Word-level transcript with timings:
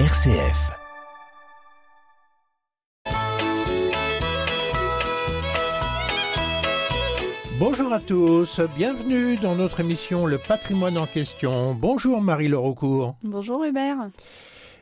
RCF. 0.00 0.72
Bonjour 7.60 7.92
à 7.92 8.00
tous, 8.00 8.60
bienvenue 8.76 9.36
dans 9.36 9.54
notre 9.54 9.78
émission 9.78 10.26
Le 10.26 10.38
patrimoine 10.38 10.98
en 10.98 11.06
question. 11.06 11.74
Bonjour 11.74 12.20
Marie-Laure 12.20 12.64
Aucourt. 12.64 13.14
Bonjour 13.22 13.62
Hubert. 13.62 14.08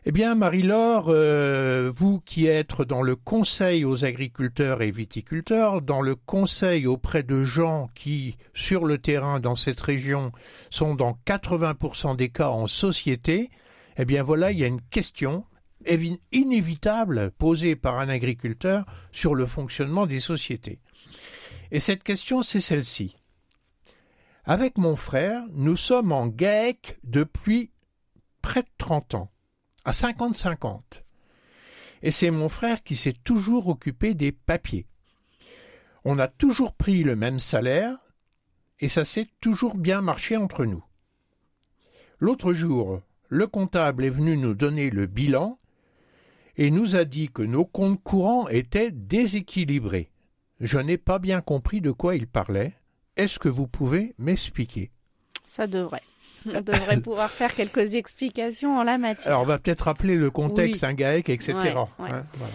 Eh 0.07 0.13
bien 0.13 0.35
Marie-Laure, 0.35 1.11
euh, 1.11 1.93
vous 1.95 2.21
qui 2.25 2.47
êtes 2.47 2.81
dans 2.81 3.03
le 3.03 3.15
conseil 3.15 3.85
aux 3.85 4.07
agriculteurs 4.07 4.81
et 4.81 4.91
viticulteurs, 4.91 5.83
dans 5.83 6.01
le 6.01 6.15
conseil 6.15 6.87
auprès 6.87 7.23
de 7.23 7.45
gens 7.45 7.91
qui, 7.95 8.39
sur 8.55 8.87
le 8.87 8.97
terrain 8.97 9.41
dans 9.41 9.57
cette 9.57 9.83
région, 9.83 10.33
sont 10.71 10.95
dans 10.95 11.19
80% 11.27 12.17
des 12.17 12.31
cas 12.31 12.49
en 12.49 12.67
société, 12.67 13.51
eh 13.97 14.05
bien 14.05 14.23
voilà, 14.23 14.51
il 14.51 14.59
y 14.59 14.65
a 14.65 14.69
une 14.69 14.83
question 14.83 15.45
inévitable 16.33 17.33
posée 17.33 17.77
par 17.77 17.99
un 17.99 18.09
agriculteur 18.09 18.85
sur 19.11 19.35
le 19.35 19.47
fonctionnement 19.47 20.07
des 20.07 20.21
sociétés. 20.21 20.81
Et 21.71 21.81
cette 21.81 22.03
question, 22.03 22.43
c'est 22.43 22.61
celle-ci. 22.61 23.17
Avec 24.45 24.79
mon 24.79 24.97
frère, 24.97 25.45
nous 25.53 25.77
sommes 25.77 26.13
en 26.13 26.27
GAEC 26.27 26.99
depuis 27.05 27.71
près 28.43 28.63
de 28.63 28.69
30 28.79 29.15
ans, 29.15 29.33
à 29.85 29.93
50-50. 29.93 31.03
Et 32.03 32.11
c'est 32.11 32.31
mon 32.31 32.49
frère 32.49 32.83
qui 32.83 32.97
s'est 32.97 33.13
toujours 33.13 33.69
occupé 33.69 34.15
des 34.15 34.33
papiers. 34.33 34.87
On 36.05 36.19
a 36.19 36.27
toujours 36.27 36.75
pris 36.75 37.05
le 37.05 37.15
même 37.15 37.39
salaire, 37.39 37.97
et 38.81 38.89
ça 38.89 39.05
s'est 39.05 39.29
toujours 39.41 39.77
bien 39.77 40.01
marché 40.01 40.37
entre 40.37 40.65
nous. 40.65 40.85
L'autre 42.19 42.53
jour, 42.53 43.01
le 43.33 43.47
comptable 43.47 44.05
est 44.05 44.11
venu 44.11 44.37
nous 44.37 44.53
donner 44.53 44.91
le 44.91 45.07
bilan 45.07 45.59
et 46.59 46.71
nous 46.71 46.97
a 46.97 47.07
dit 47.07 47.31
que 47.31 47.41
nos 47.41 47.65
comptes 47.65 48.03
courants 48.03 48.47
étaient 48.49 48.91
déséquilibrés. 48.91 50.11
Je 50.61 50.77
n'ai 50.77 50.99
pas 50.99 51.19
bien 51.19 51.41
compris 51.41 51.81
de 51.81 51.93
quoi 51.93 52.15
il 52.15 52.27
parlait. 52.27 52.75
Est-ce 53.17 53.39
que 53.39 53.49
vous 53.49 53.67
pouvez 53.67 54.15
m'expliquer? 54.19 54.91
Ça 55.47 55.67
devrait. 55.67 56.03
On 56.45 56.61
devrait 56.61 57.01
pouvoir 57.01 57.31
faire 57.31 57.55
quelques 57.55 57.95
explications 57.95 58.77
en 58.77 58.83
la 58.83 58.99
matière. 58.99 59.29
Alors, 59.29 59.43
on 59.43 59.47
va 59.47 59.59
peut-être 59.59 59.87
rappeler 59.87 60.17
le 60.17 60.31
contexte, 60.31 60.85
un 60.85 60.93
GAEC, 60.93 61.31
etc. 61.31 61.55
Ouais, 61.55 61.73
ouais. 61.73 62.11
Hein, 62.11 62.27
voilà. 62.35 62.55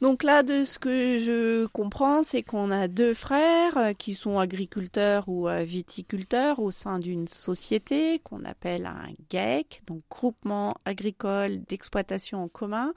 Donc 0.00 0.22
là, 0.22 0.42
de 0.42 0.64
ce 0.64 0.78
que 0.78 1.18
je 1.18 1.66
comprends, 1.68 2.22
c'est 2.22 2.42
qu'on 2.42 2.70
a 2.70 2.88
deux 2.88 3.14
frères 3.14 3.78
euh, 3.78 3.92
qui 3.92 4.14
sont 4.14 4.38
agriculteurs 4.38 5.24
ou 5.28 5.48
euh, 5.48 5.62
viticulteurs 5.62 6.58
au 6.58 6.70
sein 6.70 6.98
d'une 6.98 7.28
société 7.28 8.18
qu'on 8.18 8.44
appelle 8.44 8.86
un 8.86 9.06
GAEC, 9.30 9.82
donc 9.86 10.02
groupement 10.10 10.74
agricole 10.84 11.62
d'exploitation 11.68 12.42
en 12.42 12.48
commun. 12.48 12.92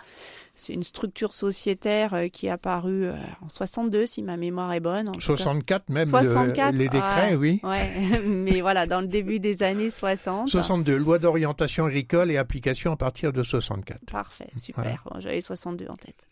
C'est 0.56 0.73
une 0.73 0.84
structure 0.84 1.34
sociétaire 1.34 2.14
euh, 2.14 2.28
qui 2.28 2.48
est 2.48 2.50
apparue 2.50 3.09
en 3.42 3.50
62, 3.50 4.06
si 4.06 4.23
ma 4.23 4.36
mémoire 4.36 4.73
est 4.73 4.80
bonne. 4.80 5.08
En 5.09 5.20
64 5.20 5.89
même, 5.89 6.09
64, 6.09 6.73
le, 6.73 6.78
les 6.80 6.89
décrets, 6.89 7.36
ouais, 7.36 7.36
oui. 7.36 7.59
Ouais, 7.64 8.20
mais 8.26 8.59
voilà, 8.61 8.88
dans 8.88 9.02
le 9.02 9.08
début 9.08 9.39
des 9.39 9.61
années 9.61 9.92
60. 9.92 10.50
62, 10.50 10.98
loi 10.98 11.20
d'orientation 11.20 11.86
agricole 11.86 12.32
et 12.32 12.38
application 12.38 12.92
à 12.92 12.98
partir 12.98 13.32
de 13.32 13.44
64. 13.44 14.00
Parfait, 14.11 14.50
super. 14.58 15.04
J'avais 15.20 15.42
62 15.42 15.88
en 15.88 15.95
tête. 15.95 16.28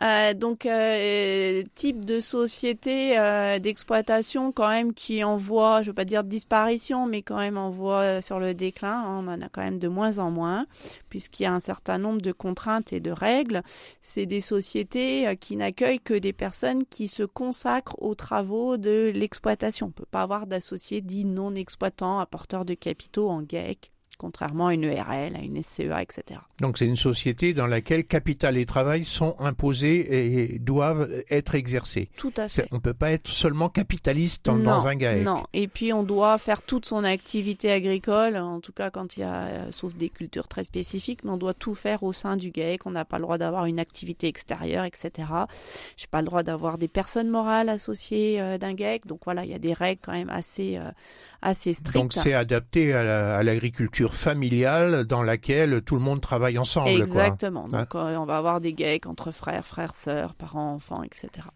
Euh, 0.00 0.34
donc 0.34 0.66
euh, 0.66 1.62
type 1.74 2.04
de 2.04 2.18
société 2.20 3.18
euh, 3.18 3.58
d'exploitation 3.58 4.50
quand 4.50 4.68
même 4.68 4.94
qui 4.94 5.22
envoie, 5.22 5.82
je 5.82 5.90
veux 5.90 5.94
pas 5.94 6.04
dire 6.04 6.24
disparition, 6.24 7.06
mais 7.06 7.22
quand 7.22 7.38
même 7.38 7.58
envoie 7.58 8.20
sur 8.20 8.40
le 8.40 8.54
déclin. 8.54 9.04
On 9.06 9.28
en 9.28 9.40
a 9.40 9.48
quand 9.48 9.62
même 9.62 9.78
de 9.78 9.88
moins 9.88 10.18
en 10.18 10.30
moins 10.30 10.66
puisqu'il 11.08 11.44
y 11.44 11.46
a 11.46 11.52
un 11.52 11.60
certain 11.60 11.98
nombre 11.98 12.22
de 12.22 12.32
contraintes 12.32 12.92
et 12.92 13.00
de 13.00 13.10
règles. 13.10 13.62
C'est 14.00 14.26
des 14.26 14.40
sociétés 14.40 15.36
qui 15.40 15.56
n'accueillent 15.56 16.00
que 16.00 16.14
des 16.14 16.32
personnes 16.32 16.84
qui 16.84 17.06
se 17.06 17.22
consacrent 17.22 17.96
aux 18.02 18.14
travaux 18.14 18.76
de 18.76 19.12
l'exploitation. 19.14 19.88
On 19.88 19.90
peut 19.90 20.06
pas 20.10 20.22
avoir 20.22 20.46
d'associés 20.46 21.00
dits 21.00 21.26
non 21.26 21.54
exploitants, 21.54 22.18
apporteurs 22.18 22.64
de 22.64 22.74
capitaux 22.74 23.28
en 23.28 23.42
GAEC 23.42 23.92
contrairement 24.22 24.68
à 24.68 24.74
une 24.74 24.84
ERL, 24.84 25.36
à 25.36 25.40
une 25.40 25.60
SCEA, 25.62 26.00
etc. 26.00 26.40
Donc 26.60 26.78
c'est 26.78 26.86
une 26.86 26.96
société 26.96 27.54
dans 27.54 27.66
laquelle 27.66 28.04
capital 28.04 28.56
et 28.56 28.64
travail 28.64 29.04
sont 29.04 29.34
imposés 29.40 30.52
et 30.54 30.58
doivent 30.60 31.10
être 31.28 31.56
exercés. 31.56 32.08
Tout 32.16 32.32
à 32.36 32.48
fait. 32.48 32.68
On 32.70 32.76
ne 32.76 32.80
peut 32.80 32.94
pas 32.94 33.10
être 33.10 33.28
seulement 33.28 33.68
capitaliste 33.68 34.46
dans, 34.46 34.54
non, 34.54 34.76
dans 34.76 34.86
un 34.86 34.94
GAEC. 34.94 35.24
Non, 35.24 35.42
et 35.52 35.66
puis 35.66 35.92
on 35.92 36.04
doit 36.04 36.38
faire 36.38 36.62
toute 36.62 36.86
son 36.86 37.02
activité 37.02 37.72
agricole, 37.72 38.36
en 38.36 38.60
tout 38.60 38.72
cas 38.72 38.90
quand 38.90 39.16
il 39.16 39.20
y 39.20 39.24
a, 39.24 39.72
sauf 39.72 39.94
des 39.94 40.08
cultures 40.08 40.46
très 40.46 40.64
spécifiques, 40.64 41.24
mais 41.24 41.30
on 41.30 41.36
doit 41.36 41.54
tout 41.54 41.74
faire 41.74 42.04
au 42.04 42.12
sein 42.12 42.36
du 42.36 42.50
GAEC. 42.50 42.86
On 42.86 42.92
n'a 42.92 43.04
pas 43.04 43.18
le 43.18 43.22
droit 43.22 43.38
d'avoir 43.38 43.66
une 43.66 43.80
activité 43.80 44.28
extérieure, 44.28 44.84
etc. 44.84 45.10
Je 45.96 46.04
n'ai 46.04 46.08
pas 46.10 46.20
le 46.20 46.26
droit 46.26 46.44
d'avoir 46.44 46.78
des 46.78 46.88
personnes 46.88 47.28
morales 47.28 47.68
associées 47.68 48.40
euh, 48.40 48.56
d'un 48.58 48.74
GAEC. 48.74 49.06
Donc 49.06 49.20
voilà, 49.24 49.44
il 49.44 49.50
y 49.50 49.54
a 49.54 49.58
des 49.58 49.72
règles 49.72 50.00
quand 50.04 50.12
même 50.12 50.30
assez, 50.30 50.76
euh, 50.76 50.90
assez 51.42 51.72
strictes. 51.72 51.94
Donc 51.94 52.12
c'est 52.12 52.34
adapté 52.34 52.92
à 52.92 53.42
l'agriculture 53.42 54.11
familiale 54.14 55.04
dans 55.04 55.22
laquelle 55.22 55.82
tout 55.82 55.94
le 55.94 56.00
monde 56.00 56.20
travaille 56.20 56.58
ensemble. 56.58 56.90
Exactement. 56.90 57.68
Quoi. 57.68 57.80
Donc 57.80 57.94
hein 57.94 58.20
on 58.20 58.24
va 58.24 58.36
avoir 58.36 58.60
des 58.60 58.72
GAEC 58.72 59.06
entre 59.06 59.30
frères, 59.30 59.66
frères, 59.66 59.94
sœurs, 59.94 60.34
parents, 60.34 60.74
enfants, 60.74 61.02
etc. 61.02 61.48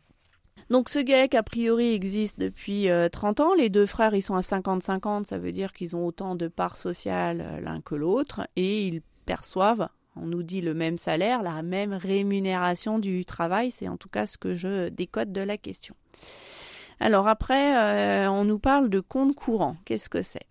Donc 0.69 0.89
ce 0.89 0.99
GAEC, 0.99 1.35
a 1.35 1.43
priori, 1.43 1.93
existe 1.95 2.41
depuis 2.41 2.91
euh, 2.91 3.09
30 3.09 3.41
ans. 3.41 3.55
Les 3.55 3.71
deux 3.71 3.87
frères, 3.87 4.15
ils 4.15 4.23
sont 4.23 4.35
à 4.35 4.41
50-50, 4.41 5.25
ça 5.25 5.39
veut 5.39 5.53
dire 5.53 5.73
qu'ils 5.73 5.95
ont 5.95 6.05
autant 6.05 6.35
de 6.35 6.49
parts 6.49 6.77
sociales 6.77 7.41
euh, 7.41 7.61
l'un 7.61 7.81
que 7.81 7.95
l'autre, 7.95 8.49
et 8.57 8.87
ils 8.87 9.01
perçoivent, 9.27 9.89
on 10.17 10.27
nous 10.27 10.43
dit 10.43 10.61
le 10.61 10.75
même 10.75 10.99
salaire, 10.99 11.43
la 11.43 11.63
même 11.63 11.93
rémunération 11.93 12.99
du 12.99 13.25
travail, 13.25 13.71
c'est 13.71 13.89
en 13.89 13.97
tout 13.97 14.09
cas 14.09 14.27
ce 14.27 14.39
que 14.39 14.55
je 14.55 14.89
décode 14.89 15.33
de 15.33 15.41
la 15.41 15.57
question. 15.57 15.95
Alors 16.99 17.29
après, 17.29 17.77
euh, 17.77 18.31
on 18.31 18.45
nous 18.45 18.59
parle 18.59 18.89
de 18.89 19.01
compte 19.01 19.35
courant. 19.35 19.77
Qu'est-ce 19.85 20.09
que 20.09 20.23
c'est? 20.23 20.47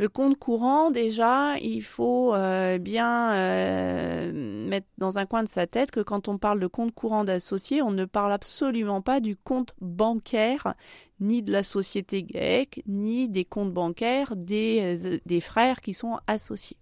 Le 0.00 0.08
compte 0.08 0.38
courant, 0.38 0.90
déjà, 0.90 1.58
il 1.58 1.82
faut 1.82 2.34
euh, 2.34 2.78
bien 2.78 3.34
euh, 3.34 4.32
mettre 4.66 4.86
dans 4.96 5.18
un 5.18 5.26
coin 5.26 5.42
de 5.42 5.48
sa 5.50 5.66
tête 5.66 5.90
que 5.90 6.00
quand 6.00 6.26
on 6.26 6.38
parle 6.38 6.58
de 6.58 6.66
compte 6.66 6.94
courant 6.94 7.22
d'associé, 7.22 7.82
on 7.82 7.90
ne 7.90 8.06
parle 8.06 8.32
absolument 8.32 9.02
pas 9.02 9.20
du 9.20 9.36
compte 9.36 9.74
bancaire, 9.82 10.72
ni 11.20 11.42
de 11.42 11.52
la 11.52 11.62
société 11.62 12.22
GAEC, 12.22 12.82
ni 12.86 13.28
des 13.28 13.44
comptes 13.44 13.74
bancaires 13.74 14.36
des, 14.36 15.20
des 15.26 15.40
frères 15.42 15.82
qui 15.82 15.92
sont 15.92 16.18
associés. 16.26 16.78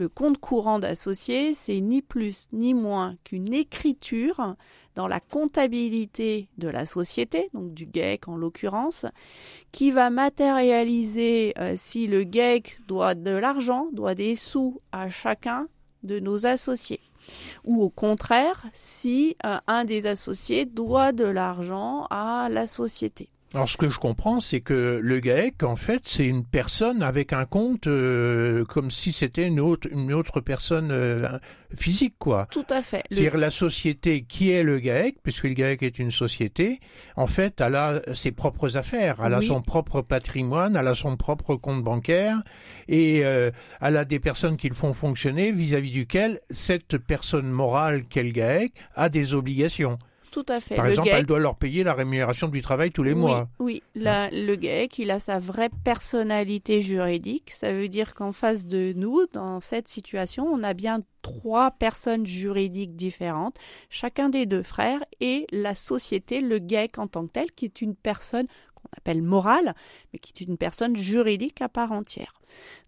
Le 0.00 0.08
compte 0.08 0.38
courant 0.38 0.78
d'associé, 0.78 1.52
c'est 1.52 1.78
ni 1.82 2.00
plus 2.00 2.48
ni 2.54 2.72
moins 2.72 3.16
qu'une 3.22 3.52
écriture 3.52 4.56
dans 4.94 5.06
la 5.06 5.20
comptabilité 5.20 6.48
de 6.56 6.68
la 6.68 6.86
société, 6.86 7.50
donc 7.52 7.74
du 7.74 7.84
GAEC 7.84 8.26
en 8.26 8.38
l'occurrence, 8.38 9.04
qui 9.72 9.90
va 9.90 10.08
matérialiser 10.08 11.52
euh, 11.58 11.74
si 11.76 12.06
le 12.06 12.24
GAEC 12.24 12.80
doit 12.88 13.14
de 13.14 13.32
l'argent, 13.32 13.88
doit 13.92 14.14
des 14.14 14.36
sous 14.36 14.80
à 14.90 15.10
chacun 15.10 15.68
de 16.02 16.18
nos 16.18 16.46
associés. 16.46 17.02
Ou 17.66 17.82
au 17.82 17.90
contraire, 17.90 18.64
si 18.72 19.36
euh, 19.44 19.58
un 19.66 19.84
des 19.84 20.06
associés 20.06 20.64
doit 20.64 21.12
de 21.12 21.24
l'argent 21.24 22.06
à 22.08 22.48
la 22.48 22.66
société. 22.66 23.28
Alors 23.52 23.68
ce 23.68 23.76
que 23.76 23.90
je 23.90 23.98
comprends, 23.98 24.40
c'est 24.40 24.60
que 24.60 25.00
le 25.02 25.18
GAEC, 25.18 25.64
en 25.64 25.74
fait, 25.74 26.02
c'est 26.04 26.24
une 26.24 26.44
personne 26.44 27.02
avec 27.02 27.32
un 27.32 27.46
compte 27.46 27.88
euh, 27.88 28.64
comme 28.64 28.92
si 28.92 29.12
c'était 29.12 29.48
une 29.48 29.58
autre, 29.58 29.88
une 29.90 30.12
autre 30.12 30.40
personne 30.40 30.90
euh, 30.92 31.28
physique, 31.74 32.14
quoi. 32.20 32.46
Tout 32.52 32.64
à 32.70 32.80
fait. 32.80 33.02
C'est-à-dire 33.10 33.36
la 33.36 33.50
société 33.50 34.22
qui 34.22 34.52
est 34.52 34.62
le 34.62 34.78
GAEC, 34.78 35.16
puisque 35.24 35.44
le 35.44 35.54
GAEC 35.54 35.82
est 35.82 35.98
une 35.98 36.12
société, 36.12 36.78
en 37.16 37.26
fait, 37.26 37.60
elle 37.60 37.74
a 37.74 38.00
ses 38.14 38.30
propres 38.30 38.76
affaires, 38.76 39.16
elle 39.24 39.32
Oui. 39.32 39.44
a 39.44 39.48
son 39.48 39.62
propre 39.62 40.00
patrimoine, 40.00 40.76
elle 40.76 40.86
a 40.86 40.94
son 40.94 41.16
propre 41.16 41.56
compte 41.56 41.82
bancaire, 41.82 42.40
et 42.86 43.24
euh, 43.24 43.50
elle 43.80 43.96
a 43.96 44.04
des 44.04 44.20
personnes 44.20 44.56
qui 44.56 44.68
le 44.68 44.76
font 44.76 44.94
fonctionner 44.94 45.50
vis-à-vis 45.50 45.90
duquel 45.90 46.38
cette 46.50 46.98
personne 46.98 47.50
morale 47.50 48.04
qu'est 48.04 48.22
le 48.22 48.30
GAEC 48.30 48.74
a 48.94 49.08
des 49.08 49.34
obligations. 49.34 49.98
Tout 50.30 50.46
à 50.48 50.60
fait. 50.60 50.76
Par 50.76 50.84
le 50.84 50.92
exemple, 50.92 51.08
elle 51.12 51.26
doit 51.26 51.40
leur 51.40 51.56
payer 51.56 51.82
la 51.82 51.92
rémunération 51.94 52.48
du 52.48 52.62
travail 52.62 52.92
tous 52.92 53.02
les 53.02 53.12
oui, 53.12 53.20
mois. 53.20 53.48
Oui, 53.58 53.82
la- 53.94 54.30
le 54.30 54.54
GAEC, 54.54 54.98
il 55.00 55.10
a 55.10 55.18
sa 55.18 55.38
vraie 55.38 55.70
personnalité 55.84 56.82
juridique. 56.82 57.50
Ça 57.50 57.72
veut 57.72 57.88
dire 57.88 58.14
qu'en 58.14 58.32
face 58.32 58.66
de 58.66 58.92
nous, 58.96 59.26
dans 59.32 59.60
cette 59.60 59.88
situation, 59.88 60.44
on 60.46 60.62
a 60.62 60.74
bien 60.74 61.02
trois 61.22 61.70
personnes 61.72 62.24
juridiques 62.26 62.96
différentes, 62.96 63.56
chacun 63.90 64.28
des 64.28 64.46
deux 64.46 64.62
frères, 64.62 65.04
et 65.20 65.46
la 65.52 65.74
société, 65.74 66.40
le 66.40 66.58
GAEC 66.58 66.98
en 66.98 67.06
tant 67.06 67.26
que 67.26 67.32
tel, 67.32 67.52
qui 67.52 67.66
est 67.66 67.82
une 67.82 67.94
personne 67.94 68.46
qu'on 68.80 68.96
appelle 68.96 69.22
morale, 69.22 69.74
mais 70.12 70.18
qui 70.18 70.32
est 70.32 70.44
une 70.44 70.56
personne 70.56 70.96
juridique 70.96 71.60
à 71.62 71.68
part 71.68 71.92
entière. 71.92 72.32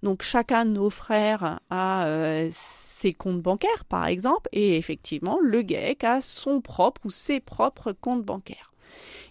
Donc 0.03 0.23
chacun 0.23 0.65
de 0.65 0.71
nos 0.71 0.91
frères 0.91 1.61
a 1.71 2.07
euh, 2.07 2.49
ses 2.51 3.13
comptes 3.13 3.43
bancaires, 3.43 3.85
par 3.89 4.07
exemple, 4.07 4.49
et 4.53 4.77
effectivement, 4.77 5.39
le 5.41 5.63
GAEC 5.63 6.05
a 6.05 6.21
son 6.21 6.61
propre 6.61 7.03
ou 7.05 7.11
ses 7.11 7.41
propres 7.41 7.93
comptes 7.93 8.25
bancaires. 8.25 8.72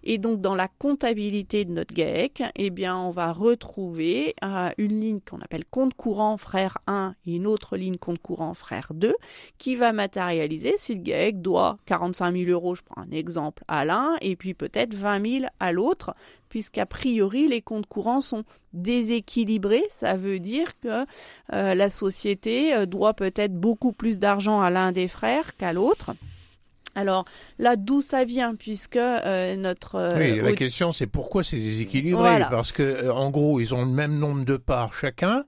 Et 0.03 0.17
donc 0.17 0.41
dans 0.41 0.55
la 0.55 0.67
comptabilité 0.67 1.65
de 1.65 1.71
notre 1.71 1.93
GAEC, 1.93 2.43
eh 2.55 2.69
bien 2.69 2.97
on 2.97 3.09
va 3.09 3.31
retrouver 3.31 4.35
euh, 4.43 4.69
une 4.77 4.99
ligne 4.99 5.19
qu'on 5.19 5.39
appelle 5.39 5.65
compte 5.65 5.93
courant 5.93 6.37
frère 6.37 6.77
1 6.87 7.15
et 7.25 7.35
une 7.35 7.47
autre 7.47 7.77
ligne 7.77 7.97
compte 7.97 8.19
courant 8.19 8.53
frère 8.53 8.91
2 8.93 9.15
qui 9.57 9.75
va 9.75 9.93
matérialiser 9.93 10.73
si 10.77 10.95
le 10.95 11.01
GAEC 11.01 11.41
doit 11.41 11.77
45 11.85 12.35
000 12.35 12.49
euros, 12.49 12.75
je 12.75 12.81
prends 12.83 13.01
un 13.01 13.11
exemple, 13.11 13.63
à 13.67 13.85
l'un 13.85 14.15
et 14.21 14.35
puis 14.35 14.53
peut-être 14.53 14.93
20 14.93 15.39
000 15.39 15.45
à 15.59 15.71
l'autre 15.71 16.15
puisqu'a 16.49 16.85
priori 16.85 17.47
les 17.47 17.61
comptes 17.61 17.87
courants 17.87 18.21
sont 18.21 18.43
déséquilibrés. 18.73 19.83
Ça 19.89 20.15
veut 20.15 20.39
dire 20.39 20.79
que 20.79 21.05
euh, 21.53 21.73
la 21.73 21.89
société 21.89 22.75
euh, 22.75 22.85
doit 22.85 23.13
peut-être 23.13 23.55
beaucoup 23.55 23.93
plus 23.93 24.19
d'argent 24.19 24.61
à 24.61 24.69
l'un 24.69 24.91
des 24.91 25.07
frères 25.07 25.55
qu'à 25.55 25.73
l'autre. 25.73 26.11
Alors 26.95 27.25
là, 27.57 27.75
d'où 27.75 28.01
ça 28.01 28.25
vient, 28.25 28.55
puisque 28.55 28.97
euh, 28.97 29.55
notre 29.55 30.17
oui, 30.17 30.41
la 30.41 30.53
question 30.53 30.91
c'est 30.91 31.07
pourquoi 31.07 31.43
c'est 31.43 31.57
déséquilibré, 31.57 32.41
parce 32.49 32.71
que 32.71 33.09
en 33.09 33.29
gros 33.29 33.59
ils 33.59 33.73
ont 33.73 33.85
le 33.85 33.91
même 33.91 34.17
nombre 34.17 34.43
de 34.45 34.57
parts 34.57 34.93
chacun, 34.93 35.45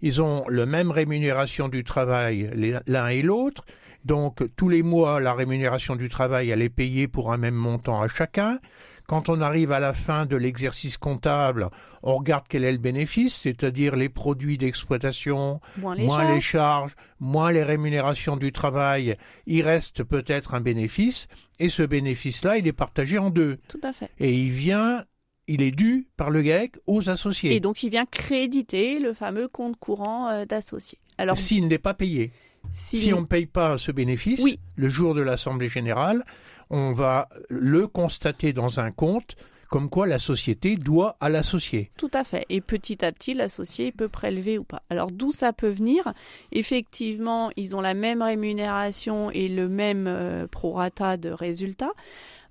ils 0.00 0.20
ont 0.20 0.44
le 0.48 0.66
même 0.66 0.90
rémunération 0.90 1.68
du 1.68 1.84
travail 1.84 2.50
l'un 2.86 3.08
et 3.08 3.22
l'autre, 3.22 3.64
donc 4.04 4.42
tous 4.56 4.68
les 4.68 4.82
mois 4.82 5.20
la 5.20 5.34
rémunération 5.34 5.94
du 5.94 6.08
travail 6.08 6.50
elle 6.50 6.62
est 6.62 6.68
payée 6.68 7.06
pour 7.06 7.32
un 7.32 7.36
même 7.36 7.54
montant 7.54 8.02
à 8.02 8.08
chacun. 8.08 8.58
Quand 9.06 9.28
on 9.28 9.40
arrive 9.40 9.72
à 9.72 9.80
la 9.80 9.92
fin 9.92 10.26
de 10.26 10.36
l'exercice 10.36 10.96
comptable, 10.96 11.68
on 12.02 12.16
regarde 12.16 12.44
quel 12.48 12.64
est 12.64 12.72
le 12.72 12.78
bénéfice, 12.78 13.34
c'est-à-dire 13.34 13.96
les 13.96 14.08
produits 14.08 14.58
d'exploitation, 14.58 15.60
moins, 15.76 15.94
les, 15.94 16.40
charges, 16.40 16.94
moins 17.20 17.52
les 17.52 17.62
rémunérations 17.62 18.36
du 18.36 18.52
travail. 18.52 19.16
Il 19.46 19.62
reste 19.62 20.02
peut-être 20.02 20.54
un 20.54 20.60
bénéfice, 20.60 21.28
et 21.58 21.68
ce 21.68 21.82
bénéfice-là, 21.82 22.56
il 22.56 22.66
est 22.66 22.72
partagé 22.72 23.18
en 23.18 23.30
deux. 23.30 23.58
Tout 23.68 23.80
à 23.82 23.92
fait. 23.92 24.10
Et 24.18 24.32
il 24.34 24.50
vient 24.50 25.04
il 25.48 25.60
est 25.60 25.72
dû 25.72 26.06
par 26.16 26.30
le 26.30 26.40
GAEC 26.40 26.76
aux 26.86 27.10
associés. 27.10 27.54
Et 27.54 27.60
donc 27.60 27.82
il 27.82 27.90
vient 27.90 28.06
créditer 28.06 29.00
le 29.00 29.12
fameux 29.12 29.48
compte 29.48 29.76
courant 29.76 30.28
euh, 30.28 30.44
d'associés. 30.44 30.98
Alors 31.18 31.36
s'il 31.36 31.66
n'est 31.68 31.78
pas 31.78 31.94
payé. 31.94 32.32
Si, 32.70 33.12
on 33.12 33.22
ne 33.22 33.26
paye 33.26 33.46
pas 33.46 33.76
ce 33.76 33.90
bénéfice, 33.90 34.44
le 34.76 34.88
jour 34.88 35.14
de 35.14 35.20
l'Assemblée 35.20 35.68
générale, 35.68 36.24
on 36.72 36.92
va 36.92 37.28
le 37.48 37.86
constater 37.86 38.52
dans 38.52 38.80
un 38.80 38.90
compte 38.90 39.36
comme 39.72 39.88
quoi 39.88 40.06
la 40.06 40.18
société 40.18 40.76
doit 40.76 41.16
à 41.18 41.30
l'associé. 41.30 41.90
Tout 41.96 42.10
à 42.12 42.24
fait. 42.24 42.44
Et 42.50 42.60
petit 42.60 43.02
à 43.02 43.10
petit, 43.10 43.32
l'associé 43.32 43.90
peut 43.90 44.08
prélever 44.08 44.58
ou 44.58 44.64
pas. 44.64 44.82
Alors 44.90 45.10
d'où 45.10 45.32
ça 45.32 45.54
peut 45.54 45.70
venir? 45.70 46.12
Effectivement, 46.52 47.50
ils 47.56 47.74
ont 47.74 47.80
la 47.80 47.94
même 47.94 48.20
rémunération 48.20 49.30
et 49.30 49.48
le 49.48 49.70
même 49.70 50.06
euh, 50.06 50.46
prorata 50.46 51.16
de 51.16 51.30
résultats. 51.30 51.92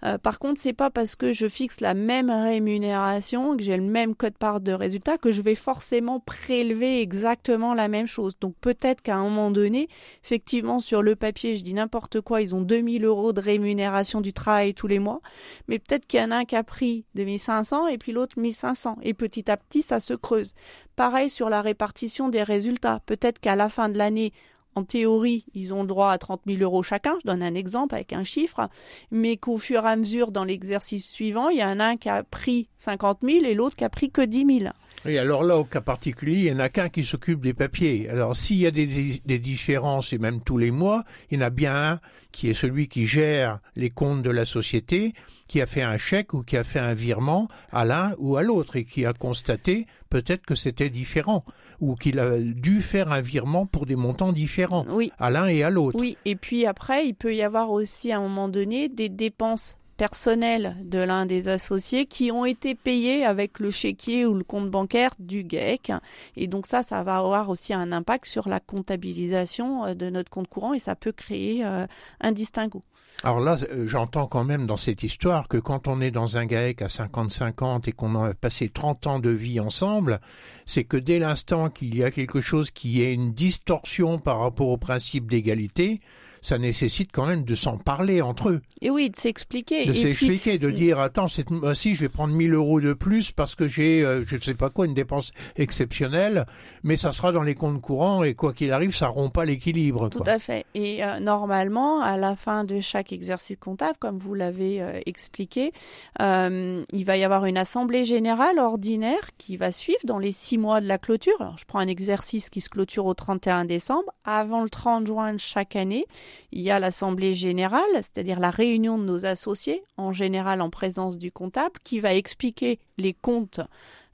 Euh, 0.04 0.18
par 0.18 0.40
contre, 0.40 0.60
c'est 0.60 0.74
pas 0.74 0.90
parce 0.90 1.16
que 1.16 1.32
je 1.32 1.48
fixe 1.48 1.80
la 1.80 1.94
même 1.94 2.30
rémunération, 2.30 3.56
que 3.56 3.64
j'ai 3.64 3.78
le 3.78 3.84
même 3.84 4.16
code 4.16 4.38
part 4.38 4.60
de 4.60 4.72
résultat, 4.72 5.18
que 5.18 5.32
je 5.32 5.42
vais 5.42 5.56
forcément 5.56 6.20
prélever 6.20 7.02
exactement 7.02 7.74
la 7.74 7.88
même 7.88 8.08
chose. 8.08 8.38
Donc 8.40 8.56
peut-être 8.62 9.02
qu'à 9.02 9.16
un 9.16 9.24
moment 9.24 9.52
donné, 9.52 9.90
effectivement, 10.24 10.80
sur 10.80 11.02
le 11.02 11.16
papier, 11.16 11.56
je 11.58 11.64
dis 11.64 11.74
n'importe 11.74 12.22
quoi, 12.22 12.42
ils 12.42 12.56
ont 12.56 12.62
2000 12.62 13.06
euros 13.06 13.34
de 13.34 13.42
rémunération 13.42 14.22
du 14.22 14.34
travail 14.34 14.74
tous 14.74 14.88
les 14.88 15.00
mois, 15.00 15.22
mais 15.68 15.80
peut-être 15.80 16.08
qu'il 16.08 16.20
y 16.20 16.24
en 16.24 16.32
a 16.32 16.38
un 16.38 16.46
qui 16.46 16.56
a 16.56 16.64
pris 16.64 17.06
2500 17.16 17.88
et 17.88 17.98
puis 17.98 18.12
l'autre 18.12 18.40
1500. 18.40 18.98
Et 19.04 19.14
petit 19.14 19.52
à 19.52 19.58
petit, 19.58 19.82
ça 19.82 20.00
se 20.00 20.14
creuse. 20.14 20.54
Pareil 20.96 21.30
sur 21.30 21.50
la 21.50 21.62
répartition 21.62 22.30
des 22.30 22.44
résultats. 22.44 23.02
Peut-être 23.06 23.40
qu'à 23.40 23.56
la 23.56 23.70
fin 23.70 23.90
de 23.90 23.98
l'année, 23.98 24.34
en 24.76 24.84
théorie, 24.84 25.46
ils 25.54 25.74
ont 25.74 25.82
le 25.82 25.88
droit 25.88 26.12
à 26.12 26.18
30 26.18 26.42
000 26.48 26.62
euros 26.62 26.84
chacun, 26.84 27.16
je 27.22 27.28
donne 27.28 27.44
un 27.44 27.56
exemple 27.56 27.96
avec 27.96 28.14
un 28.14 28.24
chiffre, 28.24 28.70
mais 29.12 29.38
qu'au 29.38 29.58
fur 29.58 29.86
et 29.86 29.90
à 29.90 29.96
mesure, 29.96 30.32
dans 30.32 30.46
l'exercice 30.46 31.10
suivant, 31.10 31.50
il 31.50 31.60
y 31.60 31.64
en 31.64 31.80
a 31.80 31.86
un 31.86 31.98
qui 31.98 32.10
a 32.10 32.24
pris 32.24 32.70
50 32.78 33.20
000 33.24 33.46
et 33.46 33.54
l'autre 33.54 33.76
qui 33.76 33.84
a 33.84 33.90
pris 33.90 34.12
que 34.12 34.22
10 34.22 34.60
000. 34.60 34.74
Oui, 35.06 35.18
alors 35.18 35.44
là, 35.44 35.58
au 35.58 35.64
cas 35.64 35.82
particulier, 35.82 36.38
il 36.38 36.44
n'y 36.44 36.52
en 36.52 36.60
a 36.60 36.70
qu'un 36.70 36.90
qui 36.90 37.04
s'occupe 37.04 37.42
des 37.42 37.56
papiers. 37.56 38.08
Alors, 38.10 38.36
s'il 38.36 38.58
y 38.58 38.68
a 38.68 38.72
des, 38.72 39.20
des, 39.26 39.40
différences, 39.40 40.14
et 40.14 40.20
même 40.20 40.42
tous 40.42 40.60
les 40.60 40.70
mois, 40.70 41.04
il 41.32 41.40
y 41.40 41.42
en 41.42 41.46
a 41.48 41.50
bien 41.50 41.76
un 41.76 42.00
qui 42.32 42.50
est 42.50 42.54
celui 42.54 42.88
qui 42.88 43.06
gère 43.06 43.60
les 43.76 43.90
comptes 43.90 44.24
de 44.24 44.30
la 44.30 44.46
société, 44.46 45.14
qui 45.48 45.62
a 45.62 45.66
fait 45.66 45.82
un 45.82 45.98
chèque 45.98 46.34
ou 46.34 46.44
qui 46.44 46.58
a 46.58 46.64
fait 46.64 46.80
un 46.80 46.94
virement 46.94 47.48
à 47.72 47.86
l'un 47.86 48.14
ou 48.18 48.38
à 48.38 48.44
l'autre 48.44 48.76
et 48.76 48.86
qui 48.86 49.06
a 49.06 49.14
constaté 49.14 49.86
peut-être 50.10 50.46
que 50.46 50.56
c'était 50.56 50.90
différent 50.90 51.44
ou 51.80 51.96
qu'il 51.96 52.20
a 52.20 52.38
dû 52.40 52.82
faire 52.82 53.12
un 53.12 53.22
virement 53.22 53.66
pour 53.66 53.86
des 53.86 53.96
montants 53.96 54.34
différents 54.34 54.86
à 55.18 55.30
l'un 55.30 55.48
et 55.48 55.64
à 55.64 55.70
l'autre. 55.70 56.00
Oui, 56.00 56.18
et 56.26 56.36
puis 56.36 56.66
après, 56.66 57.08
il 57.08 57.14
peut 57.14 57.36
y 57.36 57.42
avoir 57.42 57.72
aussi 57.72 58.12
à 58.12 58.20
un 58.20 58.22
moment 58.22 58.48
donné 58.48 58.88
des 58.88 59.10
dépenses 59.10 59.78
personnelles 60.02 60.78
de 60.84 60.98
l'un 60.98 61.28
des 61.28 61.48
associés 61.48 62.08
qui 62.08 62.32
ont 62.32 62.44
été 62.44 62.74
payés 62.74 63.24
avec 63.24 63.60
le 63.60 63.70
chéquier 63.70 64.26
ou 64.26 64.34
le 64.34 64.44
compte 64.44 64.68
bancaire 64.68 65.12
du 65.20 65.46
GEC. 65.48 65.92
Et 66.36 66.48
donc 66.48 66.66
ça, 66.66 66.82
ça 66.82 67.04
va 67.04 67.18
avoir 67.18 67.50
aussi 67.50 67.72
un 67.72 67.92
impact 67.92 68.26
sur 68.26 68.50
la 68.50 68.60
comptabilisation 68.60 69.86
euh, 69.86 69.94
de 69.94 70.10
notre 70.10 70.32
compte 70.32 70.48
courant 70.48 70.74
et 70.74 70.80
ça 70.80 70.96
peut 70.96 71.12
créer 71.12 71.64
euh, 71.64 71.86
un 72.20 72.32
distinguo. 72.32 72.82
Alors 73.24 73.42
là, 73.42 73.58
euh, 73.70 73.88
j'entends 73.88 74.26
quand 74.26 74.44
même 74.44 74.66
dans 74.66 74.76
cette 74.76 75.04
histoire 75.04 75.48
que 75.48 75.58
quand 75.58 75.88
on 75.88 76.02
est 76.02 76.10
dans 76.10 76.36
un 76.36 76.48
GAEC 76.48 76.82
à 76.82 76.88
50-50 76.88 77.88
et 77.88 77.92
qu'on 77.92 78.16
a 78.16 78.34
passé 78.34 78.70
30 78.70 79.06
ans 79.06 79.20
de 79.20 79.30
vie 79.30 79.60
ensemble, 79.60 80.20
c'est 80.66 80.84
que 80.84 80.98
dès 80.98 81.20
l'instant 81.20 81.70
qu'il 81.70 81.96
y 81.96 82.04
a 82.04 82.10
quelque 82.10 82.42
chose 82.42 82.72
qui 82.72 83.04
est 83.04 83.14
une 83.14 83.34
distorsion 83.34 84.18
par 84.18 84.40
rapport 84.40 84.70
au 84.70 84.78
principe 84.78 85.30
d'égalité, 85.30 86.02
ça 86.42 86.58
nécessite 86.58 87.12
quand 87.14 87.28
même 87.28 87.44
de 87.44 87.56
s'en 87.56 87.78
parler 87.78 88.22
entre 88.22 88.50
eux. 88.50 88.62
Et 88.82 88.90
oui, 88.90 89.10
de 89.12 89.16
s'expliquer. 89.16 89.86
De 89.86 89.94
s'expliquer, 89.94 90.58
de 90.58 90.72
dire 90.72 91.00
attends, 91.00 91.28
cette 91.28 91.52
mois-ci, 91.52 91.94
je 91.94 92.02
vais 92.02 92.10
prendre 92.10 92.34
1000 92.34 92.54
euros 92.54 92.82
de 92.82 92.94
plus 92.94 93.32
parce 93.32 93.54
que 93.54 93.68
j'ai, 93.68 94.04
euh, 94.04 94.24
je 94.26 94.36
ne 94.36 94.42
sais 94.42 94.56
pas 94.56 94.72
quoi, 94.72 94.88
une 94.88 94.96
dépense 94.96 95.32
exceptionnelle, 95.56 96.46
mais 96.84 96.98
ça 96.98 97.12
sera 97.12 97.32
dans 97.32 97.44
les 97.44 97.54
comptes 97.54 97.80
courants 97.80 98.24
et 98.24 98.34
quoi 98.34 98.54
qu'il 98.54 98.74
arrive, 98.74 98.96
ça 98.96 99.08
rompt 99.08 99.32
pas 99.32 99.46
l'équilibre. 99.46 100.10
Tout 100.10 100.24
à 100.26 100.40
fait. 100.40 100.66
Et 100.74 101.04
euh, 101.04 101.20
normalement, 101.20 102.02
à 102.02 102.18
la 102.18 102.36
fin 102.36 102.64
de 102.64 102.80
chaque 102.80 103.14
exercice 103.14 103.58
comptable, 103.60 103.98
comme 104.00 104.18
vous 104.18 104.34
l'avez 104.34 104.82
euh, 104.82 105.00
expliqué, 105.06 105.72
il 106.20 107.04
va 107.06 107.18
y 107.18 107.24
avoir 107.24 107.46
une 107.46 107.58
assemblée 107.58 108.04
générale 108.04 108.58
ordinaire 108.58 109.30
qui 109.38 109.58
va 109.58 109.72
suivre 109.72 110.00
dans 110.06 110.20
les 110.20 110.32
six 110.32 110.58
mois 110.58 110.82
de 110.82 110.88
la 110.88 110.98
clôture. 110.98 111.36
Alors, 111.40 111.58
je 111.58 111.66
prends 111.66 111.80
un 111.80 111.88
exercice 111.88 112.50
qui 112.50 112.62
se 112.62 112.70
clôture 112.70 113.06
au 113.06 113.14
31 113.14 113.66
décembre, 113.66 114.12
avant 114.24 114.64
le 114.64 114.70
30 114.70 115.06
juin 115.06 115.34
de 115.34 115.40
chaque 115.40 115.76
année 115.76 116.06
il 116.52 116.62
y 116.62 116.72
a 116.72 116.80
l'assemblée 116.80 117.34
générale, 117.34 117.82
c'est-à-dire 117.96 118.40
la 118.40 118.50
réunion 118.50 118.98
de 118.98 119.04
nos 119.04 119.26
associés, 119.26 119.84
en 119.98 120.14
général 120.14 120.62
en 120.62 120.70
présence 120.70 121.18
du 121.18 121.32
comptable, 121.32 121.80
qui 121.84 122.00
va 122.00 122.14
expliquer 122.14 122.80
les 122.98 123.14
comptes 123.14 123.62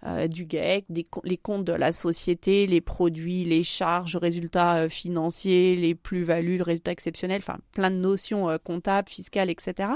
euh, 0.05 0.27
du 0.27 0.45
GAEC, 0.45 0.85
les 1.23 1.37
comptes 1.37 1.63
de 1.63 1.73
la 1.73 1.91
société, 1.91 2.67
les 2.67 2.81
produits, 2.81 3.43
les 3.45 3.63
charges, 3.63 4.15
résultats 4.15 4.83
euh, 4.83 4.89
financiers, 4.89 5.75
les 5.75 5.95
plus-values, 5.95 6.61
résultats 6.61 6.91
exceptionnels, 6.91 7.41
enfin 7.41 7.57
plein 7.73 7.89
de 7.89 7.95
notions 7.95 8.47
euh, 8.47 8.57
comptables, 8.63 9.09
fiscales, 9.09 9.49
etc. 9.49 9.89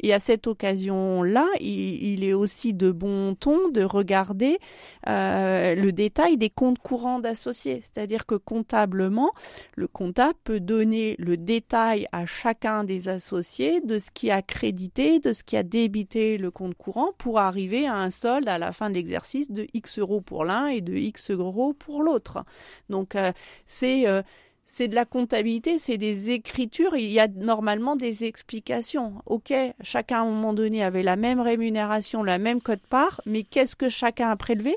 Et 0.00 0.14
à 0.14 0.18
cette 0.18 0.46
occasion-là, 0.46 1.46
il, 1.60 2.24
est 2.24 2.32
aussi 2.32 2.72
de 2.72 2.90
bon 2.90 3.34
ton 3.34 3.68
de 3.68 3.82
regarder 3.82 4.58
le 5.06 5.90
détail 5.90 6.38
des 6.38 6.48
comptes 6.48 6.78
courants 6.78 7.18
d'associés, 7.18 7.80
c'est-à-dire 7.82 8.24
que 8.24 8.36
comptablement, 8.36 9.32
le 9.76 9.88
comptable 9.88 10.38
peut 10.42 10.60
donner 10.60 11.16
le 11.18 11.36
détail 11.36 12.06
à 12.12 12.24
chacun 12.24 12.84
des 12.84 13.08
associés 13.08 13.82
de 13.82 13.98
ce 13.98 14.10
qui 14.10 14.30
a 14.30 14.40
crédité, 14.40 15.18
de 15.18 15.34
ce 15.34 15.44
qui 15.44 15.56
a 15.58 15.62
débité 15.62 16.38
le 16.38 16.50
compte 16.50 16.74
courant 16.74 17.12
pour 17.18 17.38
arriver 17.38 17.86
à 17.86 17.96
un 17.96 18.10
solde 18.10 18.48
à 18.48 18.58
la 18.58 18.72
fin 18.72 18.88
de 18.88 18.94
l'exercice 18.94 19.33
de 19.50 19.66
X 19.74 19.98
euros 19.98 20.20
pour 20.20 20.44
l'un 20.44 20.66
et 20.66 20.80
de 20.80 20.94
X 20.94 21.30
euros 21.30 21.72
pour 21.72 22.02
l'autre. 22.02 22.44
Donc 22.88 23.14
euh, 23.14 23.32
c'est 23.66 24.06
euh, 24.06 24.22
c'est 24.66 24.88
de 24.88 24.94
la 24.94 25.04
comptabilité, 25.04 25.78
c'est 25.78 25.98
des 25.98 26.30
écritures, 26.30 26.96
il 26.96 27.10
y 27.10 27.20
a 27.20 27.28
normalement 27.28 27.96
des 27.96 28.24
explications. 28.24 29.14
Ok, 29.26 29.52
chacun 29.82 30.18
à 30.18 30.20
un 30.22 30.24
moment 30.24 30.54
donné 30.54 30.82
avait 30.82 31.02
la 31.02 31.16
même 31.16 31.40
rémunération, 31.40 32.22
la 32.22 32.38
même 32.38 32.62
code 32.62 32.80
part, 32.80 33.20
mais 33.26 33.42
qu'est-ce 33.42 33.76
que 33.76 33.90
chacun 33.90 34.30
a 34.30 34.36
prélevé? 34.36 34.76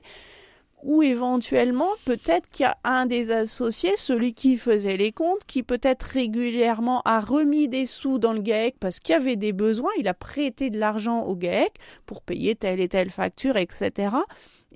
Ou 0.83 1.01
éventuellement 1.01 1.89
peut-être 2.05 2.49
qu'il 2.49 2.63
y 2.63 2.67
a 2.67 2.77
un 2.83 3.05
des 3.05 3.31
associés, 3.31 3.93
celui 3.97 4.33
qui 4.33 4.57
faisait 4.57 4.97
les 4.97 5.11
comptes, 5.11 5.43
qui 5.47 5.63
peut-être 5.63 6.03
régulièrement 6.03 7.01
a 7.03 7.19
remis 7.19 7.67
des 7.67 7.85
sous 7.85 8.19
dans 8.19 8.33
le 8.33 8.41
GAEC 8.41 8.75
parce 8.79 8.99
qu'il 8.99 9.13
y 9.13 9.15
avait 9.15 9.35
des 9.35 9.53
besoins, 9.53 9.91
il 9.97 10.07
a 10.07 10.13
prêté 10.13 10.69
de 10.69 10.79
l'argent 10.79 11.21
au 11.21 11.35
GAEC 11.35 11.73
pour 12.05 12.21
payer 12.21 12.55
telle 12.55 12.79
et 12.79 12.89
telle 12.89 13.09
facture, 13.09 13.57
etc. 13.57 14.15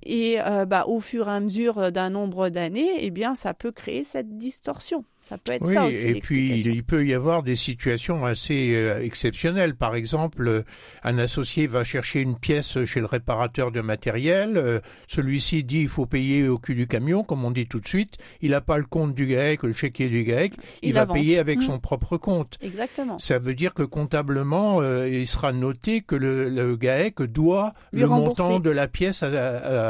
Et 0.03 0.41
euh, 0.41 0.65
bah, 0.65 0.85
au 0.87 0.99
fur 0.99 1.29
et 1.29 1.31
à 1.31 1.39
mesure 1.39 1.91
d'un 1.91 2.09
nombre 2.09 2.49
d'années, 2.49 2.91
eh 2.97 3.11
bien, 3.11 3.35
ça 3.35 3.53
peut 3.53 3.71
créer 3.71 4.03
cette 4.03 4.35
distorsion. 4.37 5.05
Ça 5.21 5.37
peut 5.37 5.51
être 5.53 5.65
oui, 5.65 5.73
ça 5.75 5.85
aussi. 5.85 6.07
Et 6.09 6.13
puis 6.15 6.59
il 6.61 6.83
peut 6.83 7.05
y 7.05 7.13
avoir 7.13 7.43
des 7.43 7.55
situations 7.55 8.25
assez 8.25 8.73
euh, 8.75 9.01
exceptionnelles. 9.01 9.75
Par 9.75 9.95
exemple, 9.95 10.47
euh, 10.47 10.63
un 11.03 11.17
associé 11.19 11.67
va 11.67 11.83
chercher 11.83 12.19
une 12.21 12.35
pièce 12.37 12.83
chez 12.85 12.99
le 12.99 13.05
réparateur 13.05 13.71
de 13.71 13.81
matériel. 13.81 14.57
Euh, 14.57 14.79
Celui-ci 15.07 15.63
dit 15.63 15.81
il 15.81 15.89
faut 15.89 16.05
payer 16.07 16.47
au 16.47 16.57
cul 16.57 16.73
du 16.75 16.87
camion, 16.87 17.23
comme 17.23 17.45
on 17.45 17.51
dit 17.51 17.67
tout 17.67 17.79
de 17.79 17.87
suite. 17.87 18.17
Il 18.41 18.51
n'a 18.51 18.61
pas 18.61 18.77
le 18.79 18.83
compte 18.85 19.13
du 19.13 19.27
GAEC, 19.27 19.63
le 19.63 19.73
chéquier 19.73 20.09
du 20.09 20.23
GAEC. 20.23 20.53
Il, 20.81 20.89
Il 20.89 20.93
va 20.95 21.01
avance. 21.01 21.15
payer 21.17 21.37
avec 21.39 21.59
Mmh. 21.59 21.61
son 21.63 21.79
propre 21.79 22.17
compte. 22.17 22.57
Exactement. 22.61 23.19
Ça 23.19 23.37
veut 23.39 23.53
dire 23.53 23.73
que 23.75 23.83
comptablement, 23.83 24.81
il 25.05 25.27
sera 25.27 25.53
noté 25.53 26.01
que 26.01 26.15
le, 26.15 26.49
le 26.49 26.75
GAEC 26.75 27.21
doit 27.23 27.73
Lui 27.93 28.01
le 28.01 28.07
rembourser. 28.07 28.41
montant 28.43 28.59
de 28.59 28.69
la 28.71 28.87
pièce 28.87 29.21
à, 29.23 29.27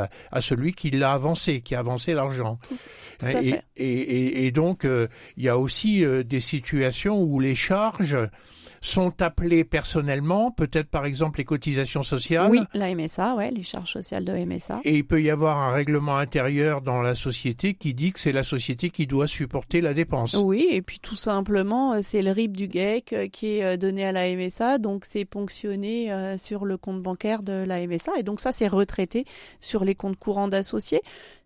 à- 0.03 0.09
à 0.31 0.41
celui 0.41 0.73
qui 0.73 0.91
l'a 0.91 1.13
avancé, 1.13 1.61
qui 1.61 1.73
a 1.73 1.79
avancé 1.79 2.13
l'argent. 2.13 2.59
Tout 3.31 3.37
à 3.37 3.41
et, 3.41 3.51
fait. 3.51 3.63
et, 3.77 3.85
et- 4.01 4.45
et 4.47 4.51
donc, 4.51 4.85
euh, 4.85 5.07
il 5.37 5.43
y 5.43 5.49
a 5.49 5.57
aussi 5.57 6.03
euh, 6.03 6.23
des 6.23 6.39
situations 6.39 7.21
où 7.21 7.39
les 7.39 7.55
charges 7.55 8.17
sont 8.83 9.21
appelées 9.21 9.63
personnellement, 9.63 10.49
peut-être 10.49 10.89
par 10.89 11.05
exemple 11.05 11.37
les 11.37 11.43
cotisations 11.45 12.01
sociales. 12.01 12.49
Oui, 12.49 12.61
la 12.73 12.93
MSA, 12.95 13.35
ouais, 13.35 13.51
les 13.51 13.61
charges 13.61 13.91
sociales 13.91 14.25
de 14.25 14.33
MSA. 14.33 14.79
Et 14.85 14.95
il 14.95 15.05
peut 15.05 15.21
y 15.21 15.29
avoir 15.29 15.59
un 15.59 15.71
règlement 15.71 16.17
intérieur 16.17 16.81
dans 16.81 17.03
la 17.03 17.13
société 17.13 17.75
qui 17.75 17.93
dit 17.93 18.11
que 18.11 18.19
c'est 18.19 18.31
la 18.31 18.41
société 18.41 18.89
qui 18.89 19.05
doit 19.05 19.27
supporter 19.27 19.81
la 19.81 19.93
dépense. 19.93 20.33
Oui, 20.33 20.67
et 20.71 20.81
puis 20.81 20.99
tout 20.99 21.15
simplement, 21.15 21.93
euh, 21.93 21.99
c'est 22.01 22.23
le 22.23 22.31
RIB 22.31 22.57
du 22.57 22.69
euh, 22.75 23.27
qui 23.27 23.59
est 23.59 23.77
donné 23.77 24.03
à 24.03 24.11
la 24.11 24.35
MSA, 24.35 24.79
donc 24.79 25.05
c'est 25.05 25.25
ponctionné 25.25 26.11
sur 26.37 26.65
le 26.65 26.77
compte 26.77 27.03
bancaire 27.03 27.43
de 27.43 27.53
la 27.53 27.85
MSA, 27.85 28.13
et 28.17 28.23
donc 28.23 28.39
ça 28.39 28.51
c'est 28.51 28.67
retraité 28.67 29.25
sur 29.59 29.85
les 29.85 29.93
comptes 29.93 30.17
courants 30.17 30.47
d'associés. 30.47 31.01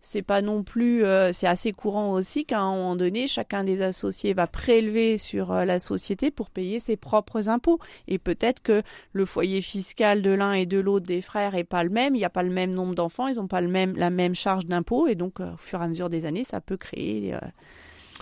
C'est 0.07 0.21
pas 0.21 0.43
non 0.43 0.61
plus, 0.61 1.03
euh, 1.03 1.33
c'est 1.33 1.47
assez 1.47 1.71
courant 1.71 2.11
aussi 2.11 2.45
qu'à 2.45 2.59
un 2.59 2.75
moment 2.75 2.95
donné, 2.95 3.25
chacun 3.25 3.63
des 3.63 3.81
associés 3.81 4.35
va 4.35 4.45
prélever 4.45 5.17
sur 5.17 5.51
euh, 5.51 5.65
la 5.65 5.79
société 5.79 6.29
pour 6.29 6.51
payer 6.51 6.79
ses 6.79 6.95
propres 6.95 7.49
impôts. 7.49 7.79
Et 8.07 8.19
peut-être 8.19 8.61
que 8.61 8.83
le 9.13 9.25
foyer 9.25 9.61
fiscal 9.61 10.21
de 10.21 10.29
l'un 10.29 10.53
et 10.53 10.67
de 10.67 10.77
l'autre 10.77 11.07
des 11.07 11.21
frères 11.21 11.55
est 11.55 11.63
pas 11.63 11.83
le 11.83 11.89
même, 11.89 12.13
il 12.13 12.19
n'y 12.19 12.23
a 12.23 12.29
pas 12.29 12.43
le 12.43 12.51
même 12.51 12.73
nombre 12.73 12.93
d'enfants, 12.93 13.27
ils 13.27 13.37
n'ont 13.37 13.47
pas 13.47 13.61
le 13.61 13.67
même, 13.67 13.95
la 13.95 14.11
même 14.11 14.35
charge 14.35 14.67
d'impôts, 14.67 15.07
et 15.07 15.15
donc 15.15 15.39
euh, 15.39 15.53
au 15.53 15.57
fur 15.57 15.81
et 15.81 15.85
à 15.85 15.87
mesure 15.87 16.11
des 16.11 16.27
années, 16.27 16.43
ça 16.43 16.61
peut 16.61 16.77
créer 16.77 17.33
euh, 17.33 17.39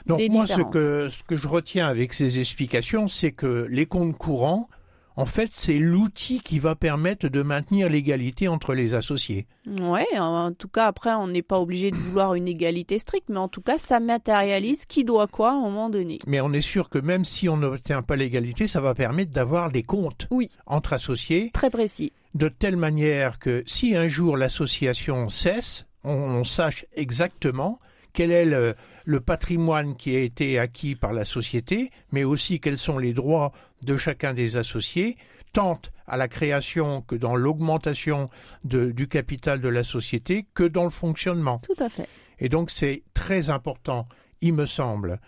Donc 0.06 0.20
des 0.20 0.30
moi, 0.30 0.48
ce 0.48 0.62
que, 0.62 1.10
ce 1.10 1.22
que 1.24 1.36
je 1.36 1.50
retiens 1.50 1.88
avec 1.88 2.14
ces 2.14 2.40
explications, 2.40 3.10
c'est 3.10 3.34
que 3.34 3.68
les 3.70 3.88
comptes 3.88 4.18
courants, 4.18 4.70
en 5.16 5.26
fait, 5.26 5.50
c'est 5.54 5.78
l'outil 5.78 6.40
qui 6.42 6.60
va 6.60 6.76
permettre 6.76 7.28
de 7.28 7.42
maintenir 7.44 7.90
l'égalité 7.90 8.48
entre 8.48 8.74
les 8.74 8.94
associés. 8.94 9.46
Ouais, 9.80 10.06
en 10.18 10.52
tout 10.54 10.68
cas, 10.68 10.86
après, 10.88 11.12
on 11.14 11.28
n'est 11.28 11.42
pas 11.44 11.60
obligé 11.60 11.92
de 11.92 11.96
vouloir 11.96 12.34
une 12.34 12.48
égalité 12.48 12.98
stricte, 13.00 13.30
mais 13.30 13.38
en 13.38 13.48
tout 13.48 13.62
cas, 13.62 13.78
ça 13.78 14.00
matérialise 14.00 14.86
qui 14.86 15.04
doit 15.06 15.28
quoi 15.28 15.52
à 15.52 15.54
un 15.54 15.60
moment 15.62 15.90
donné. 15.90 16.20
Mais 16.26 16.42
on 16.42 16.52
est 16.54 16.62
sûr 16.62 16.90
que 16.90 16.98
même 17.00 17.26
si 17.26 17.48
on 17.50 17.58
n'obtient 17.58 18.02
pas 18.02 18.16
l'égalité, 18.16 18.68
ça 18.68 18.82
va 18.82 18.94
permettre 18.96 19.32
d'avoir 19.32 19.72
des 19.72 19.84
comptes 19.84 20.28
Oui. 20.32 20.50
entre 20.66 20.94
associés, 20.94 21.52
Très 21.54 21.70
précis. 21.70 22.12
de 22.34 22.50
telle 22.50 22.76
manière 22.78 23.38
que 23.40 23.64
si 23.68 23.96
un 23.96 24.08
jour 24.08 24.36
l'association 24.38 25.30
cesse, 25.30 25.86
on, 26.04 26.14
on 26.14 26.44
sache 26.44 26.86
exactement 26.96 27.80
quel 28.14 28.32
est 28.32 28.46
le, 28.46 28.76
le 29.06 29.20
patrimoine 29.20 29.96
qui 29.96 30.16
a 30.16 30.20
été 30.20 30.60
acquis 30.60 30.96
par 30.96 31.14
la 31.14 31.26
société, 31.26 31.92
mais 32.12 32.24
aussi 32.24 32.60
quels 32.60 32.78
sont 32.78 32.98
les 32.98 33.14
droits 33.14 33.52
de 33.84 33.98
chacun 33.98 34.34
des 34.34 34.56
associés, 34.56 35.18
tant 35.52 35.80
à 36.08 36.18
la 36.18 36.28
création 36.28 37.02
que 37.02 37.16
dans 37.16 37.36
l'augmentation 37.36 38.30
du 38.64 39.08
capital 39.08 39.62
de 39.62 39.70
la 39.70 39.84
société 39.84 40.46
que 40.54 40.64
dans 40.64 40.84
le 40.84 40.90
fonctionnement. 40.90 41.60
Tout 41.60 41.84
à 41.84 41.90
fait. 41.90 42.08
Et 42.40 42.50
donc 42.50 42.72
c'est 42.72 43.04
très 43.14 43.50
important, 43.50 44.06
il 44.42 44.54
me 44.54 44.66
semble, 44.66 45.20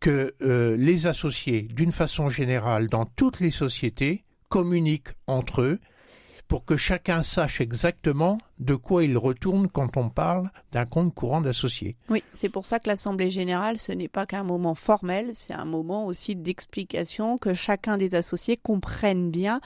que 0.00 0.34
euh, 0.42 0.76
les 0.76 1.06
associés, 1.06 1.62
d'une 1.62 1.92
façon 1.92 2.30
générale, 2.30 2.86
dans 2.86 3.04
toutes 3.04 3.40
les 3.40 3.50
sociétés, 3.50 4.24
communiquent 4.48 5.12
entre 5.26 5.62
eux 5.62 5.80
pour 6.50 6.64
que 6.64 6.76
chacun 6.76 7.22
sache 7.22 7.60
exactement 7.60 8.38
de 8.58 8.74
quoi 8.74 9.04
il 9.04 9.16
retourne 9.16 9.68
quand 9.68 9.96
on 9.96 10.08
parle 10.08 10.50
d'un 10.72 10.84
compte 10.84 11.14
courant 11.14 11.40
d'associés. 11.40 11.94
Oui, 12.08 12.24
c'est 12.32 12.48
pour 12.48 12.66
ça 12.66 12.80
que 12.80 12.88
l'Assemblée 12.88 13.30
générale, 13.30 13.78
ce 13.78 13.92
n'est 13.92 14.08
pas 14.08 14.26
qu'un 14.26 14.42
moment 14.42 14.74
formel, 14.74 15.30
c'est 15.34 15.52
un 15.52 15.64
moment 15.64 16.06
aussi 16.06 16.34
d'explication, 16.34 17.38
que 17.38 17.54
chacun 17.54 17.96
des 17.96 18.16
associés 18.16 18.56
comprenne 18.56 19.30
bien 19.30 19.60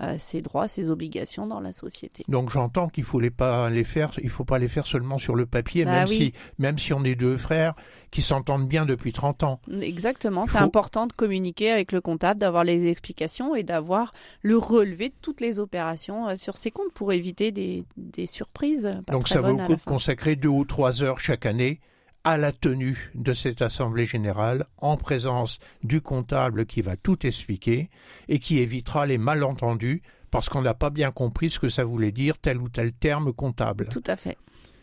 euh, 0.00 0.16
ses 0.18 0.42
droits, 0.42 0.68
ses 0.68 0.90
obligations 0.90 1.46
dans 1.46 1.60
la 1.60 1.72
société. 1.72 2.24
Donc 2.28 2.50
j'entends 2.50 2.88
qu'il 2.88 3.04
faut 3.04 3.20
les 3.20 3.30
pas 3.30 3.70
les 3.70 3.84
faire, 3.84 4.12
il 4.22 4.28
faut 4.30 4.44
pas 4.44 4.58
les 4.58 4.68
faire 4.68 4.86
seulement 4.86 5.18
sur 5.18 5.34
le 5.34 5.46
papier, 5.46 5.84
Bah 5.84 5.92
même 5.92 6.08
oui. 6.08 6.16
si 6.16 6.32
même 6.58 6.78
si 6.78 6.92
on 6.92 7.02
est 7.04 7.14
deux 7.14 7.36
frères 7.36 7.74
qui 8.10 8.22
s'entendent 8.22 8.68
bien 8.68 8.86
depuis 8.86 9.12
30 9.12 9.42
ans. 9.42 9.60
Exactement, 9.80 10.46
c'est 10.46 10.58
Faut- 10.58 10.64
important 10.64 11.06
de 11.06 11.12
communiquer 11.12 11.70
avec 11.70 11.92
le 11.92 12.00
comptable, 12.00 12.40
d'avoir 12.40 12.64
les 12.64 12.86
explications 12.90 13.54
et 13.54 13.62
d'avoir 13.62 14.12
le 14.42 14.56
relevé 14.58 15.08
de 15.08 15.14
toutes 15.22 15.40
les 15.40 15.60
opérations 15.60 16.28
euh, 16.28 16.36
sur 16.36 16.56
ces 16.56 16.70
comptes 16.70 16.92
pour 16.92 17.12
éviter 17.12 17.50
des, 17.52 17.84
des 17.96 18.26
surprises. 18.26 18.90
Pas 19.06 19.12
Donc 19.12 19.24
très 19.24 19.34
ça 19.34 19.40
vaut 19.40 19.56
le 19.56 19.64
coup 19.66 19.76
de 19.76 19.80
consacrer 19.82 20.36
deux 20.36 20.48
ou 20.48 20.64
trois 20.64 21.02
heures 21.02 21.20
chaque 21.20 21.46
année 21.46 21.80
à 22.26 22.36
la 22.36 22.50
tenue 22.50 23.12
de 23.14 23.32
cette 23.34 23.62
assemblée 23.62 24.04
générale 24.04 24.66
en 24.78 24.96
présence 24.96 25.60
du 25.84 26.00
comptable 26.00 26.66
qui 26.66 26.82
va 26.82 26.96
tout 26.96 27.24
expliquer 27.24 27.88
et 28.26 28.40
qui 28.40 28.58
évitera 28.58 29.06
les 29.06 29.16
malentendus 29.16 30.02
parce 30.32 30.48
qu'on 30.48 30.62
n'a 30.62 30.74
pas 30.74 30.90
bien 30.90 31.12
compris 31.12 31.50
ce 31.50 31.60
que 31.60 31.68
ça 31.68 31.84
voulait 31.84 32.10
dire 32.10 32.36
tel 32.36 32.58
ou 32.58 32.68
tel 32.68 32.92
terme 32.92 33.32
comptable. 33.32 33.86
Tout 33.92 34.02
à 34.08 34.16
fait. 34.16 34.36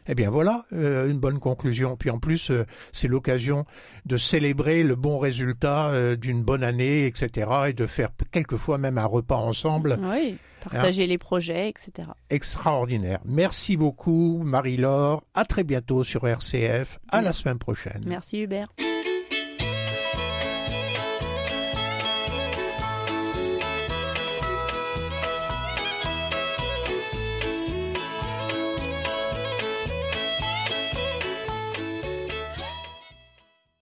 Eh 0.08 0.16
bien 0.16 0.30
voilà, 0.30 0.66
euh, 0.72 1.10
une 1.10 1.20
bonne 1.20 1.40
conclusion. 1.40 1.98
Puis 1.98 2.10
en 2.10 2.18
plus, 2.18 2.50
euh, 2.50 2.66
c'est 2.94 3.10
l'occasion 3.10 3.66
de 4.06 4.16
célébrer 4.16 4.84
le 4.84 4.96
bon 4.96 5.20
résultat 5.20 5.90
euh, 5.90 6.16
d'une 6.16 6.44
bonne 6.44 6.64
année, 6.64 7.08
etc. 7.08 7.50
et 7.68 7.74
de 7.74 7.88
faire 7.88 8.12
quelquefois 8.32 8.78
même 8.78 8.98
un 8.98 9.06
repas 9.06 9.36
ensemble 9.36 10.00
Oui, 10.02 10.38
partager 10.63 11.05
les 11.05 11.17
projets, 11.17 11.70
etc. 11.70 12.10
extraordinaire. 12.29 13.20
Merci 13.25 13.77
beaucoup 13.77 14.41
Marie-Laure, 14.43 15.24
à 15.34 15.46
très 15.46 15.63
bientôt 15.63 16.03
sur 16.03 16.27
RCF, 16.27 17.00
à 17.10 17.22
la 17.22 17.34
semaine 17.34 17.60
prochaine. 17.60 18.03
Merci 18.05 18.41
Hubert. 18.41 18.67